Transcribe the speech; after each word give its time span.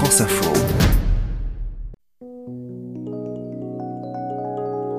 France 0.00 0.22
Info. 0.22 0.50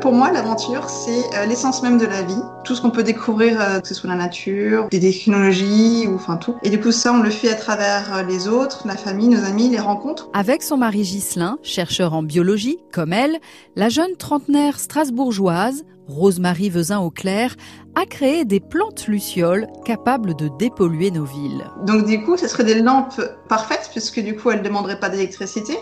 Pour 0.00 0.12
moi, 0.12 0.32
l'aventure, 0.32 0.88
c'est 0.88 1.10
euh, 1.36 1.44
l'essence 1.44 1.82
même 1.82 1.98
de 1.98 2.06
la 2.06 2.22
vie. 2.22 2.40
Tout 2.64 2.74
ce 2.74 2.80
qu'on 2.80 2.90
peut 2.90 3.02
découvrir, 3.02 3.60
euh, 3.60 3.80
que 3.80 3.88
ce 3.88 3.92
soit 3.92 4.08
la 4.08 4.16
nature, 4.16 4.88
des 4.88 5.00
technologies, 5.00 6.06
ou 6.08 6.14
enfin 6.14 6.38
tout. 6.38 6.56
Et 6.62 6.70
du 6.70 6.80
coup, 6.80 6.92
ça, 6.92 7.12
on 7.12 7.20
le 7.20 7.28
fait 7.28 7.50
à 7.50 7.56
travers 7.56 8.14
euh, 8.14 8.22
les 8.22 8.48
autres, 8.48 8.86
la 8.86 8.96
famille, 8.96 9.28
nos 9.28 9.44
amis, 9.44 9.68
les 9.68 9.80
rencontres. 9.80 10.30
Avec 10.32 10.62
son 10.62 10.78
mari 10.78 11.02
Ghislain, 11.02 11.58
chercheur 11.62 12.14
en 12.14 12.22
biologie, 12.22 12.78
comme 12.90 13.12
elle, 13.12 13.36
la 13.74 13.90
jeune 13.90 14.16
trentenaire 14.16 14.78
strasbourgeoise, 14.80 15.84
Rosemary 16.08 16.70
Vezin-Auclair, 16.70 17.54
a 17.94 18.04
créé 18.04 18.44
des 18.44 18.60
plantes 18.60 19.06
lucioles 19.06 19.66
capables 19.84 20.36
de 20.36 20.50
dépolluer 20.58 21.10
nos 21.10 21.24
villes. 21.24 21.64
Donc 21.86 22.06
du 22.06 22.22
coup, 22.22 22.36
ce 22.36 22.48
seraient 22.48 22.64
des 22.64 22.80
lampes 22.80 23.20
parfaites, 23.48 23.88
puisque 23.90 24.20
du 24.20 24.36
coup, 24.36 24.50
elles 24.50 24.60
ne 24.60 24.64
demanderaient 24.64 25.00
pas 25.00 25.08
d'électricité. 25.08 25.76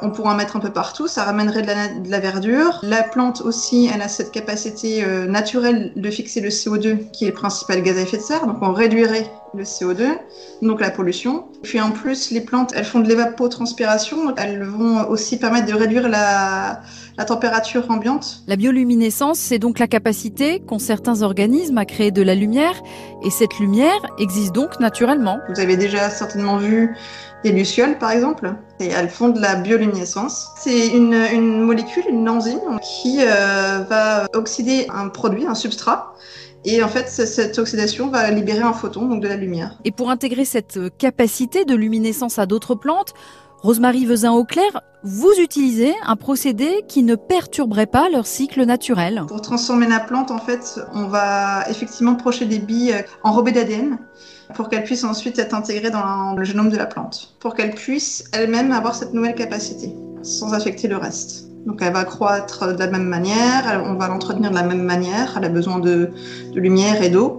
On 0.00 0.10
pourra 0.10 0.32
en 0.32 0.36
mettre 0.36 0.56
un 0.56 0.60
peu 0.60 0.72
partout, 0.72 1.06
ça 1.06 1.22
ramènerait 1.22 1.62
de 1.62 1.66
la, 1.68 1.88
de 1.88 2.10
la, 2.10 2.18
verdure. 2.18 2.80
La 2.82 3.04
plante 3.04 3.42
aussi, 3.42 3.88
elle 3.92 4.02
a 4.02 4.08
cette 4.08 4.32
capacité 4.32 5.04
euh, 5.04 5.26
naturelle 5.26 5.92
de 5.94 6.10
fixer 6.10 6.40
le 6.40 6.48
CO2, 6.48 7.10
qui 7.12 7.24
est 7.24 7.28
le 7.28 7.34
principal 7.34 7.82
gaz 7.82 7.98
à 7.98 8.00
effet 8.00 8.16
de 8.16 8.22
serre, 8.22 8.46
donc 8.46 8.56
on 8.62 8.72
réduirait 8.72 9.30
le 9.54 9.64
CO2, 9.64 10.06
donc 10.62 10.80
la 10.80 10.90
pollution. 10.90 11.44
Puis 11.62 11.80
en 11.80 11.90
plus, 11.90 12.30
les 12.30 12.40
plantes, 12.40 12.72
elles 12.74 12.84
font 12.84 13.00
de 13.00 13.08
l'évapotranspiration, 13.08 14.34
elles 14.36 14.62
vont 14.62 15.08
aussi 15.08 15.38
permettre 15.38 15.66
de 15.66 15.74
réduire 15.74 16.08
la, 16.08 16.80
la 17.18 17.24
température 17.24 17.90
ambiante. 17.90 18.42
La 18.46 18.56
bioluminescence, 18.56 19.38
c'est 19.38 19.58
donc 19.58 19.78
la 19.78 19.86
capacité 19.86 20.60
qu'ont 20.60 20.78
certains 20.78 21.22
organismes 21.22 21.78
à 21.78 21.84
créer 21.84 22.10
de 22.10 22.22
la 22.22 22.34
lumière, 22.34 22.82
et 23.24 23.30
cette 23.30 23.58
lumière 23.58 24.00
existe 24.18 24.52
donc 24.54 24.80
naturellement. 24.80 25.38
Vous 25.54 25.60
avez 25.60 25.76
déjà 25.76 26.10
certainement 26.10 26.56
vu 26.56 26.94
des 27.44 27.52
lucioles, 27.52 27.98
par 27.98 28.12
exemple, 28.12 28.54
et 28.80 28.86
elles 28.86 29.08
font 29.08 29.28
de 29.28 29.40
la 29.40 29.56
bioluminescence. 29.56 30.48
C'est 30.56 30.88
une, 30.88 31.14
une, 31.14 31.60
molécule, 31.60 32.04
une 32.08 32.28
enzyme, 32.28 32.78
qui 32.82 33.18
euh, 33.20 33.84
va 33.88 34.26
oxyder 34.32 34.86
un 34.94 35.08
produit, 35.08 35.46
un 35.46 35.54
substrat, 35.54 36.14
et 36.64 36.82
en 36.82 36.88
fait, 36.88 37.08
cette 37.08 37.58
oxydation 37.58 38.08
va 38.08 38.30
libérer 38.30 38.60
un 38.60 38.72
photon, 38.72 39.06
donc 39.06 39.22
de 39.22 39.28
la 39.28 39.36
lumière. 39.36 39.78
Et 39.84 39.90
pour 39.90 40.10
intégrer 40.10 40.44
cette 40.44 40.78
capacité 40.98 41.64
de 41.64 41.74
luminescence 41.74 42.38
à 42.38 42.46
d'autres 42.46 42.74
plantes, 42.74 43.14
Rosemary 43.62 44.06
Vezin-Auclair, 44.06 44.80
vous 45.04 45.32
utilisez 45.40 45.94
un 46.04 46.16
procédé 46.16 46.84
qui 46.88 47.04
ne 47.04 47.14
perturberait 47.14 47.86
pas 47.86 48.08
leur 48.10 48.26
cycle 48.26 48.64
naturel. 48.64 49.22
Pour 49.28 49.40
transformer 49.40 49.86
la 49.86 50.00
plante, 50.00 50.32
en 50.32 50.38
fait, 50.38 50.80
on 50.94 51.06
va 51.06 51.68
effectivement 51.68 52.16
procher 52.16 52.44
des 52.44 52.58
billes 52.58 53.04
enrobées 53.22 53.52
d'ADN 53.52 53.98
pour 54.54 54.68
qu'elles 54.68 54.84
puissent 54.84 55.04
ensuite 55.04 55.38
être 55.38 55.54
intégrées 55.54 55.90
dans 55.90 56.34
le 56.36 56.44
génome 56.44 56.70
de 56.70 56.76
la 56.76 56.86
plante, 56.86 57.34
pour 57.38 57.54
qu'elles 57.54 57.74
puissent 57.74 58.24
elles-mêmes 58.32 58.72
avoir 58.72 58.94
cette 58.96 59.14
nouvelle 59.14 59.34
capacité, 59.34 59.94
sans 60.22 60.54
affecter 60.54 60.88
le 60.88 60.96
reste. 60.96 61.51
Donc 61.66 61.80
elle 61.80 61.92
va 61.92 62.04
croître 62.04 62.72
de 62.72 62.78
la 62.78 62.88
même 62.88 63.06
manière, 63.06 63.82
on 63.86 63.94
va 63.94 64.08
l'entretenir 64.08 64.50
de 64.50 64.56
la 64.56 64.64
même 64.64 64.82
manière, 64.82 65.34
elle 65.36 65.44
a 65.44 65.48
besoin 65.48 65.78
de, 65.78 66.10
lumière 66.54 67.02
et 67.02 67.08
d'eau. 67.08 67.38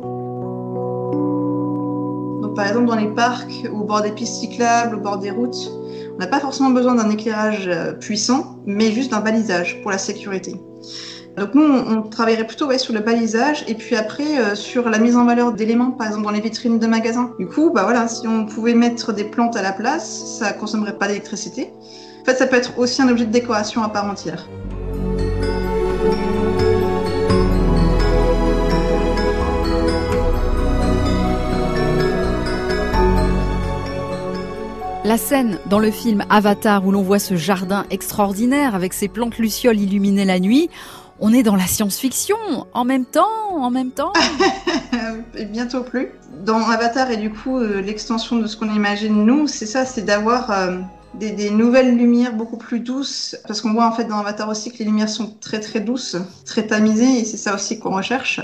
Donc 2.42 2.56
par 2.56 2.68
exemple 2.68 2.86
dans 2.86 2.96
les 2.96 3.08
parcs, 3.08 3.68
au 3.74 3.84
bord 3.84 4.02
des 4.02 4.12
pistes 4.12 4.36
cyclables, 4.36 4.96
au 4.96 5.00
bord 5.00 5.18
des 5.18 5.32
routes, 5.32 5.72
on 6.16 6.20
n'a 6.20 6.28
pas 6.28 6.40
forcément 6.40 6.70
besoin 6.70 6.96
d'un 6.96 7.10
éclairage 7.10 7.70
puissant, 8.00 8.58
mais 8.66 8.92
juste 8.92 9.12
d'un 9.12 9.20
balisage 9.20 9.82
pour 9.82 9.92
la 9.92 9.98
sécurité. 9.98 10.56
Donc 11.38 11.56
nous, 11.56 11.64
on, 11.64 12.04
travaillerait 12.04 12.46
plutôt 12.46 12.68
ouais, 12.68 12.78
sur 12.78 12.94
le 12.94 13.00
balisage 13.00 13.66
et 13.68 13.74
puis 13.74 13.96
après 13.96 14.40
euh, 14.40 14.54
sur 14.54 14.88
la 14.90 15.00
mise 15.00 15.16
en 15.16 15.26
valeur 15.26 15.52
d'éléments, 15.52 15.90
par 15.92 16.08
exemple 16.08 16.26
dans 16.26 16.32
les 16.32 16.42
vitrines 16.42 16.78
de 16.78 16.86
magasins. 16.86 17.32
Du 17.40 17.48
coup, 17.48 17.72
bah 17.72 17.84
voilà, 17.84 18.08
si 18.08 18.28
on 18.28 18.46
pouvait 18.46 18.76
mettre 18.76 19.14
des 19.14 19.24
plantes 19.24 19.56
à 19.56 19.64
la 19.64 19.72
place, 19.72 20.38
ça 20.38 20.54
consommerait 20.54 20.98
pas 20.98 21.08
d'électricité. 21.08 21.74
En 22.24 22.26
fait, 22.26 22.38
ça 22.38 22.48
peut 22.48 22.56
être 22.56 22.80
aussi 22.80 23.02
un 23.02 23.10
objet 23.10 23.26
de 23.26 23.34
décoration 23.34 23.84
à 23.84 23.90
part 23.90 24.06
entière. 24.06 24.48
La 35.04 35.18
scène 35.18 35.60
dans 35.66 35.80
le 35.80 35.92
film 35.92 36.24
Avatar 36.30 36.88
où 36.88 36.94
l'on 36.94 37.02
voit 37.02 37.20
ce 37.20 37.36
jardin 37.36 37.86
extraordinaire 37.90 38.74
avec 38.74 38.94
ses 38.94 39.10
plantes 39.10 39.38
lucioles 39.38 39.82
illuminées 39.82 40.24
la 40.24 40.40
nuit, 40.40 40.70
on 41.20 41.34
est 41.34 41.44
dans 41.44 41.58
la 41.58 41.68
science-fiction 41.68 42.38
en 42.74 42.86
même 42.86 43.04
temps, 43.04 43.28
en 43.52 43.70
même 43.70 43.92
temps. 43.92 44.14
et 45.36 45.44
bientôt 45.44 45.84
plus. 45.84 46.08
Dans 46.46 46.70
Avatar 46.70 47.12
et 47.12 47.18
du 47.18 47.32
coup 47.32 47.58
euh, 47.58 47.82
l'extension 47.82 48.38
de 48.38 48.48
ce 48.48 48.56
qu'on 48.56 48.74
imagine 48.74 49.26
nous, 49.26 49.46
c'est 49.48 49.66
ça, 49.66 49.84
c'est 49.84 50.04
d'avoir 50.04 50.52
euh, 50.52 50.78
des, 51.20 51.32
des, 51.32 51.50
nouvelles 51.50 51.96
lumières 51.96 52.34
beaucoup 52.34 52.58
plus 52.58 52.80
douces, 52.80 53.36
parce 53.48 53.62
qu'on 53.62 53.74
voit 53.74 53.88
en 53.88 53.92
fait 53.92 54.06
dans 54.06 54.18
Avatar 54.18 54.50
aussi 54.50 54.72
que 54.72 54.80
les 54.80 54.86
lumières 54.86 55.10
sont 55.10 55.36
très 55.40 55.60
très 55.60 55.80
douces, 55.80 56.18
très 56.46 56.68
tamisées, 56.68 57.20
et 57.20 57.26
c'est 57.26 57.38
ça 57.38 57.54
aussi 57.56 57.80
qu'on 57.80 57.96
recherche. 57.96 58.42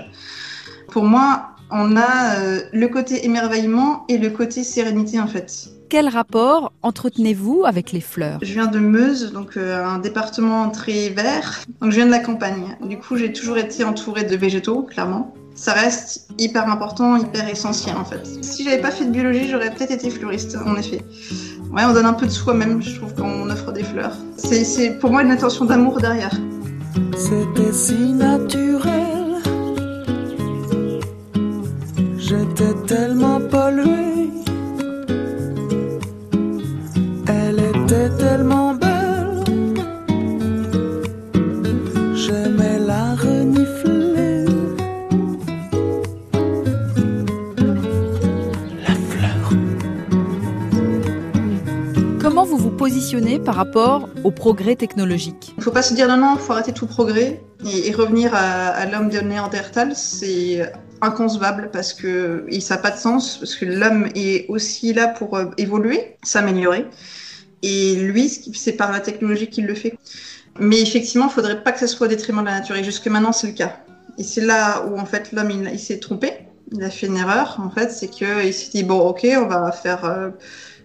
Pour 0.89 1.05
moi, 1.05 1.51
on 1.71 1.95
a 1.95 2.39
euh, 2.39 2.61
le 2.73 2.87
côté 2.87 3.25
émerveillement 3.25 4.05
et 4.09 4.17
le 4.17 4.29
côté 4.29 4.63
sérénité 4.63 5.19
en 5.19 5.27
fait. 5.27 5.69
Quel 5.89 6.07
rapport 6.07 6.71
entretenez-vous 6.83 7.63
avec 7.65 7.91
les 7.91 8.01
fleurs? 8.01 8.39
Je 8.43 8.53
viens 8.53 8.67
de 8.67 8.79
Meuse, 8.79 9.33
donc 9.33 9.57
euh, 9.57 9.83
un 9.83 9.97
département 9.97 10.69
très 10.69 11.09
vert. 11.09 11.61
Donc 11.81 11.91
je 11.91 11.95
viens 11.95 12.05
de 12.05 12.11
la 12.11 12.19
campagne. 12.19 12.77
Du 12.83 12.99
coup, 12.99 13.17
j'ai 13.17 13.33
toujours 13.33 13.57
été 13.57 13.83
entourée 13.83 14.23
de 14.23 14.35
végétaux, 14.35 14.83
clairement. 14.83 15.33
Ça 15.59 15.73
reste 15.73 16.25
hyper 16.37 16.71
important, 16.71 17.17
hyper 17.17 17.49
essentiel 17.49 17.97
en 17.97 18.05
fait. 18.05 18.25
Si 18.41 18.63
j'avais 18.63 18.81
pas 18.81 18.91
fait 18.91 19.03
de 19.03 19.11
biologie, 19.11 19.49
j'aurais 19.49 19.69
peut-être 19.71 19.91
été 19.91 20.09
fleuriste, 20.09 20.57
en 20.65 20.73
effet. 20.77 21.01
Ouais, 21.73 21.83
on 21.85 21.91
donne 21.91 22.05
un 22.05 22.13
peu 22.13 22.27
de 22.27 22.31
soi-même, 22.31 22.81
je 22.81 22.95
trouve, 22.95 23.13
quand 23.13 23.27
on 23.27 23.49
offre 23.49 23.73
des 23.73 23.83
fleurs. 23.83 24.15
C'est 24.37 24.97
pour 24.99 25.11
moi 25.11 25.21
une 25.21 25.31
intention 25.31 25.65
d'amour 25.65 25.99
derrière. 25.99 26.31
C'était 27.17 27.73
si 27.73 28.13
naturel. 28.13 29.35
J'étais 32.17 32.73
tellement 32.87 33.41
polluée. 33.41 34.29
Elle 37.27 37.59
était 37.59 38.09
tellement 38.17 38.68
Comment 52.39 52.55
vous 52.55 52.69
vous 52.69 52.77
positionnez 52.77 53.37
par 53.37 53.55
rapport 53.55 54.07
au 54.23 54.31
progrès 54.31 54.77
technologique? 54.77 55.51
Il 55.57 55.59
ne 55.59 55.61
faut 55.61 55.71
pas 55.71 55.81
se 55.81 55.93
dire 55.93 56.07
non, 56.07 56.15
non, 56.15 56.35
il 56.35 56.39
faut 56.39 56.53
arrêter 56.53 56.71
tout 56.71 56.87
progrès 56.87 57.43
et, 57.65 57.91
revenir 57.91 58.31
à, 58.33 58.85
l'homme 58.85 59.09
de 59.09 59.19
Néandertal. 59.19 59.91
C'est 59.93 60.71
inconcevable 61.01 61.69
parce 61.73 61.91
que 61.91 62.45
ça 62.61 62.75
n'a 62.75 62.81
pas 62.81 62.91
de 62.91 62.97
sens 62.97 63.35
parce 63.39 63.57
que 63.57 63.65
l'homme 63.65 64.07
est 64.15 64.45
aussi 64.47 64.93
là 64.93 65.09
pour 65.09 65.35
euh, 65.35 65.47
évoluer, 65.57 66.15
s'améliorer. 66.23 66.85
Et 67.61 67.95
lui, 67.95 68.29
c'est 68.29 68.71
par 68.71 68.93
la 68.93 69.01
technologie 69.01 69.49
qu'il 69.49 69.65
le 69.65 69.75
fait. 69.75 69.97
Mais 70.61 70.79
effectivement, 70.81 71.25
il 71.25 71.33
faudrait 71.33 71.61
pas 71.61 71.73
que 71.73 71.79
ça 71.79 71.87
soit 71.87 72.07
au 72.07 72.09
détriment 72.09 72.39
de 72.39 72.45
la 72.45 72.59
nature. 72.61 72.77
Et 72.77 72.85
jusque 72.85 73.07
maintenant, 73.07 73.33
c'est 73.33 73.47
le 73.47 73.53
cas. 73.53 73.75
Et 74.17 74.23
c'est 74.23 74.45
là 74.45 74.85
où 74.85 74.97
en 74.97 75.05
fait 75.05 75.33
l'homme 75.33 75.51
il, 75.51 75.77
s'est 75.77 75.99
trompé. 75.99 76.31
Il 76.71 76.81
a 76.85 76.89
fait 76.89 77.07
une 77.07 77.17
erreur. 77.17 77.59
En 77.59 77.69
fait, 77.69 77.91
c'est 77.91 78.07
que 78.07 78.45
il 78.47 78.53
s'est 78.53 78.71
dit 78.71 78.83
bon, 78.85 78.99
ok, 78.99 79.27
on 79.35 79.47
va 79.47 79.73
faire 79.73 80.05
euh, 80.05 80.29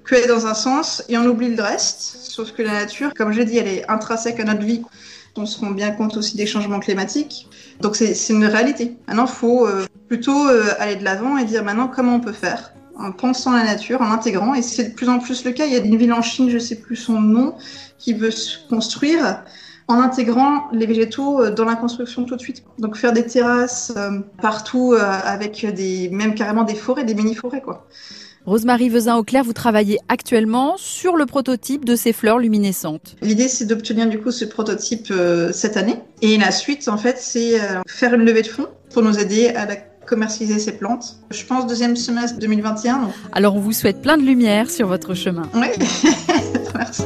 que 0.05 0.15
aller 0.15 0.27
dans 0.27 0.47
un 0.47 0.55
sens 0.55 1.03
et 1.09 1.17
on 1.19 1.25
oublie 1.25 1.55
le 1.55 1.63
reste. 1.63 2.01
Sauf 2.01 2.53
que 2.53 2.63
la 2.63 2.73
nature, 2.73 3.13
comme 3.15 3.33
j'ai 3.33 3.45
dit, 3.45 3.59
elle 3.59 3.69
est 3.69 3.91
intrinsèque 3.91 4.41
à 4.41 4.45
notre 4.45 4.63
vie. 4.63 4.83
On 5.37 5.47
se 5.47 5.59
rend 5.59 5.71
bien 5.71 5.91
compte 5.91 6.17
aussi 6.17 6.37
des 6.37 6.47
changements 6.47 6.81
climatiques. 6.81 7.49
Donc 7.81 7.97
c'est 7.97 8.15
une 8.31 8.45
réalité. 8.45 8.97
Maintenant, 9.09 9.27
il 9.27 9.33
faut 9.33 9.67
euh, 9.67 9.87
plutôt 10.09 10.49
euh, 10.49 10.65
aller 10.79 10.97
de 10.97 11.05
l'avant 11.05 11.37
et 11.39 11.45
dire 11.45 11.65
maintenant 11.65 11.89
comment 11.89 12.17
on 12.17 12.21
peut 12.21 12.33
faire 12.33 12.73
en 12.97 13.11
pensant 13.11 13.53
la 13.53 13.65
nature, 13.65 14.01
en 14.01 14.13
intégrant. 14.13 14.55
Et 14.55 14.63
c'est 14.63 14.91
de 14.91 14.95
plus 14.95 15.09
en 15.09 15.19
plus 15.19 15.45
le 15.45 15.51
cas. 15.51 15.67
Il 15.67 15.73
y 15.73 15.77
a 15.77 15.81
une 15.81 15.97
ville 15.97 16.13
en 16.13 16.23
Chine, 16.23 16.49
je 16.49 16.59
sais 16.59 16.77
plus 16.77 16.95
son 16.95 17.21
nom, 17.21 17.57
qui 17.99 18.15
veut 18.15 18.31
se 18.31 18.59
construire 18.69 19.43
en 19.89 20.01
intégrant 20.01 20.69
les 20.73 20.87
végétaux 20.87 21.51
dans 21.51 21.65
la 21.65 21.77
construction 21.77 22.25
tout 22.25 22.37
de 22.37 22.41
suite. 22.41 22.65
Donc 22.79 22.97
faire 22.97 23.13
des 23.13 23.27
terrasses 23.27 23.93
euh, 23.97 24.21
partout 24.41 24.95
euh, 24.95 24.99
avec 25.01 25.67
des, 25.75 26.09
même 26.11 26.35
carrément 26.35 26.65
des 26.65 26.75
forêts, 26.75 27.05
des 27.05 27.15
mini-forêts, 27.15 27.61
quoi. 27.61 27.87
Rosemary 28.47 28.91
Vezin-Auclair, 28.91 29.43
vous 29.43 29.53
travaillez 29.55 29.99
actuellement 30.09 30.75
sur 30.77 31.17
le 31.17 31.25
prototype 31.25 31.85
de 31.85 31.97
ces 31.97 32.13
fleurs 32.13 32.39
luminescentes. 32.39 33.17
L'idée, 33.23 33.49
c'est 33.49 33.65
d'obtenir 33.65 34.07
du 34.07 34.21
coup 34.21 34.31
ce 34.31 34.45
prototype 34.45 35.09
euh, 35.11 35.51
cette 35.53 35.77
année. 35.77 35.97
Et 36.21 36.37
la 36.37 36.51
suite, 36.51 36.89
en 36.89 36.99
fait, 36.99 37.17
c'est 37.19 37.61
euh, 37.61 37.81
faire 37.87 38.15
une 38.15 38.25
levée 38.25 38.43
de 38.43 38.49
fonds 38.49 38.69
pour 38.93 39.03
nous 39.03 39.19
aider 39.19 39.49
à 39.49 39.67
la 39.67 39.77
commercialiser 39.77 40.59
ces 40.59 40.73
plantes. 40.73 41.17
Je 41.31 41.45
pense 41.45 41.67
deuxième 41.67 41.97
semestre 41.97 42.39
2021. 42.39 42.99
Donc. 42.99 43.13
Alors, 43.33 43.57
on 43.57 43.61
vous 43.61 43.73
souhaite 43.73 44.03
plein 44.03 44.19
de 44.19 44.23
lumière 44.23 44.71
sur 44.71 44.87
votre 44.87 45.15
chemin. 45.15 45.49
Oui, 45.55 45.69
merci. 46.75 47.05